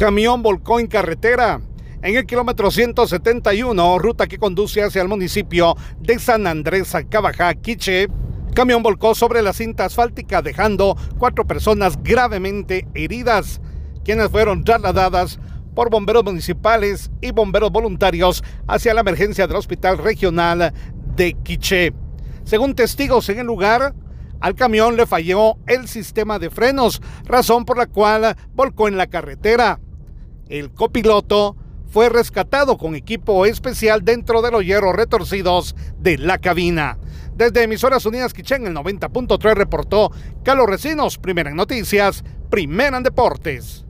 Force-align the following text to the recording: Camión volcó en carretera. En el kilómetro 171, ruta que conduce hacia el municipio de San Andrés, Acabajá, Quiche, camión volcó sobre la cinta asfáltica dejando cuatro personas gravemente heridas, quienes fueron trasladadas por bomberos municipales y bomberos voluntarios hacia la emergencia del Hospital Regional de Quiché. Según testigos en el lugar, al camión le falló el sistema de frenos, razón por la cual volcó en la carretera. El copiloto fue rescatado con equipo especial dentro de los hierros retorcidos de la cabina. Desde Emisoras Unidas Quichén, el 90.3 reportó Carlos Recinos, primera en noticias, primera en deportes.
Camión 0.00 0.42
volcó 0.42 0.80
en 0.80 0.86
carretera. 0.86 1.60
En 2.00 2.16
el 2.16 2.24
kilómetro 2.24 2.70
171, 2.70 3.98
ruta 3.98 4.26
que 4.26 4.38
conduce 4.38 4.82
hacia 4.82 5.02
el 5.02 5.08
municipio 5.08 5.76
de 6.00 6.18
San 6.18 6.46
Andrés, 6.46 6.94
Acabajá, 6.94 7.52
Quiche, 7.52 8.08
camión 8.54 8.82
volcó 8.82 9.14
sobre 9.14 9.42
la 9.42 9.52
cinta 9.52 9.84
asfáltica 9.84 10.40
dejando 10.40 10.96
cuatro 11.18 11.46
personas 11.46 12.02
gravemente 12.02 12.88
heridas, 12.94 13.60
quienes 14.02 14.30
fueron 14.30 14.64
trasladadas 14.64 15.38
por 15.74 15.90
bomberos 15.90 16.24
municipales 16.24 17.10
y 17.20 17.32
bomberos 17.32 17.70
voluntarios 17.70 18.42
hacia 18.68 18.94
la 18.94 19.02
emergencia 19.02 19.46
del 19.46 19.58
Hospital 19.58 19.98
Regional 19.98 20.72
de 21.14 21.34
Quiché. 21.42 21.92
Según 22.44 22.74
testigos 22.74 23.28
en 23.28 23.40
el 23.40 23.46
lugar, 23.46 23.94
al 24.40 24.54
camión 24.54 24.96
le 24.96 25.04
falló 25.04 25.58
el 25.66 25.88
sistema 25.88 26.38
de 26.38 26.48
frenos, 26.48 27.02
razón 27.26 27.66
por 27.66 27.76
la 27.76 27.84
cual 27.84 28.34
volcó 28.54 28.88
en 28.88 28.96
la 28.96 29.06
carretera. 29.06 29.78
El 30.50 30.72
copiloto 30.72 31.56
fue 31.92 32.08
rescatado 32.08 32.76
con 32.76 32.96
equipo 32.96 33.46
especial 33.46 34.04
dentro 34.04 34.42
de 34.42 34.50
los 34.50 34.64
hierros 34.64 34.96
retorcidos 34.96 35.76
de 36.00 36.18
la 36.18 36.38
cabina. 36.38 36.98
Desde 37.36 37.62
Emisoras 37.62 38.04
Unidas 38.04 38.34
Quichén, 38.34 38.66
el 38.66 38.74
90.3 38.74 39.54
reportó 39.54 40.10
Carlos 40.42 40.68
Recinos, 40.68 41.18
primera 41.18 41.50
en 41.50 41.56
noticias, 41.56 42.24
primera 42.50 42.96
en 42.96 43.04
deportes. 43.04 43.86